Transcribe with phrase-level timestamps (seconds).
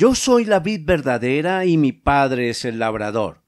[0.00, 3.42] Yo soy la vid verdadera y mi padre es el labrador.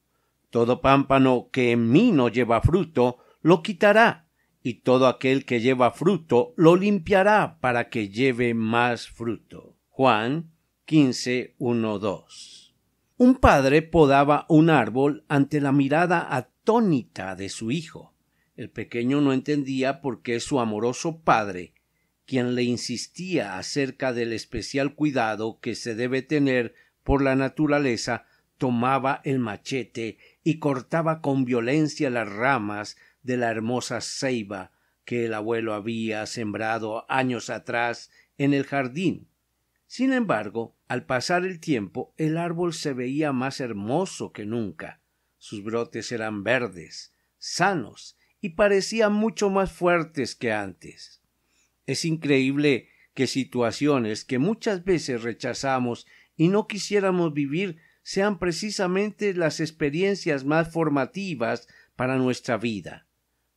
[0.50, 4.27] Todo pámpano que en mí no lleva fruto, lo quitará,
[4.60, 9.77] y todo aquel que lleva fruto, lo limpiará para que lleve más fruto.
[9.91, 10.50] Juan
[10.86, 12.74] 15, 2.
[13.19, 18.12] Un padre podaba un árbol ante la mirada atónita de su hijo.
[18.56, 21.74] El pequeño no entendía por qué su amoroso padre
[22.30, 28.25] quien le insistía acerca del especial cuidado que se debe tener por la naturaleza,
[28.56, 34.70] tomaba el machete y cortaba con violencia las ramas de la hermosa ceiba
[35.05, 39.27] que el abuelo había sembrado años atrás en el jardín.
[39.89, 45.00] Sin embargo, al pasar el tiempo, el árbol se veía más hermoso que nunca.
[45.39, 51.19] Sus brotes eran verdes, sanos y parecían mucho más fuertes que antes.
[51.91, 59.58] Es increíble que situaciones que muchas veces rechazamos y no quisiéramos vivir sean precisamente las
[59.58, 61.66] experiencias más formativas
[61.97, 63.08] para nuestra vida.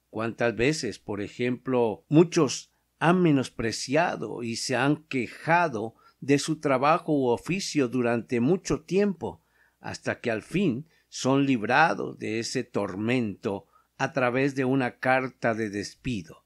[0.09, 7.28] ¿Cuántas veces, por ejemplo, muchos han menospreciado y se han quejado de su trabajo u
[7.28, 9.44] oficio durante mucho tiempo,
[9.80, 15.70] hasta que al fin son librados de ese tormento a través de una carta de
[15.70, 16.45] despido.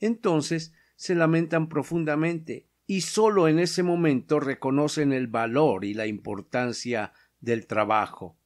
[0.00, 7.12] Entonces se lamentan profundamente y sólo en ese momento reconocen el valor y la importancia
[7.38, 8.36] del trabajo.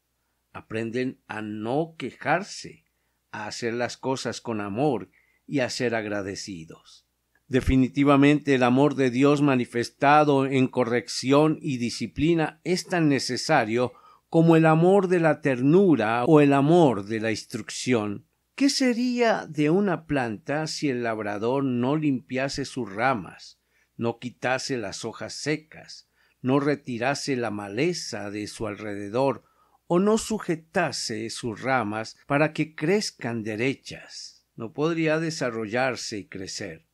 [0.52, 2.84] Aprenden a no quejarse,
[3.30, 5.08] a hacer las cosas con amor
[5.46, 7.06] y a ser agradecidos.
[7.48, 13.94] Definitivamente el amor de Dios manifestado en corrección y disciplina es tan necesario
[14.28, 18.26] como el amor de la ternura o el amor de la instrucción.
[18.54, 23.58] ¿Qué sería de una planta si el labrador no limpiase sus ramas,
[23.96, 26.10] no quitase las hojas secas,
[26.42, 29.44] no retirase la maleza de su alrededor,
[29.86, 34.46] o no sujetase sus ramas para que crezcan derechas?
[34.54, 36.86] No podría desarrollarse y crecer.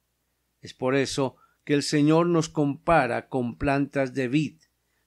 [0.60, 4.60] Es por eso que el Señor nos compara con plantas de vid,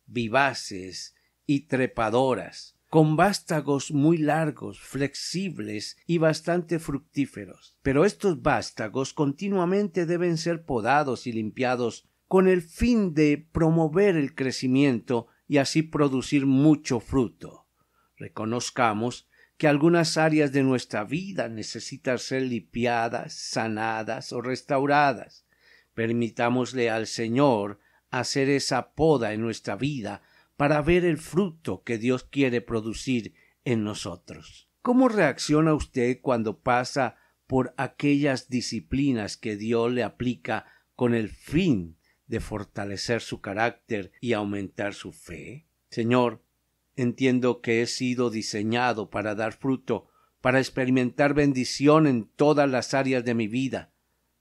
[0.06, 7.78] vivaces y trepadoras, con vástagos muy largos, flexibles y bastante fructíferos.
[7.82, 14.36] Pero estos vástagos continuamente deben ser podados y limpiados con el fin de promover el
[14.36, 17.66] crecimiento y así producir mucho fruto.
[18.18, 25.46] Reconozcamos que algunas áreas de nuestra vida necesitan ser limpiadas, sanadas o restauradas.
[25.94, 27.80] Permitámosle al Señor
[28.10, 30.22] hacer esa poda en nuestra vida
[30.58, 33.34] para ver el fruto que Dios quiere producir
[33.66, 34.70] en nosotros.
[34.82, 37.18] ¿Cómo reacciona usted cuando pasa
[37.48, 41.98] por aquellas disciplinas que Dios le aplica con el fin
[42.28, 45.68] de fortalecer su carácter y aumentar su fe?
[45.90, 46.44] Señor,
[46.96, 50.08] entiendo que he sido diseñado para dar fruto,
[50.42, 53.92] para experimentar bendición en todas las áreas de mi vida,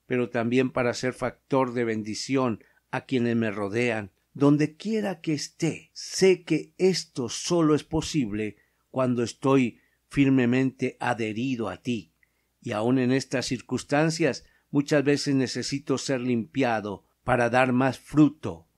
[0.06, 5.91] pero también para ser factor de bendición a quienes me rodean, donde quiera que esté,
[5.92, 8.56] sé que esto solo es posible
[8.91, 12.14] cuando estoy firmemente adherido a ti.
[12.60, 18.69] Y aun en estas circunstancias muchas veces necesito ser limpiado para dar más fruto.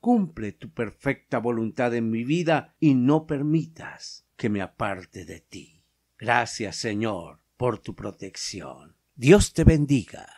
[0.00, 5.82] Cumple tu perfecta voluntad en mi vida y no permitas que me aparte de ti.
[6.18, 8.96] Gracias, Señor, por tu protección.
[9.14, 10.37] Dios te bendiga.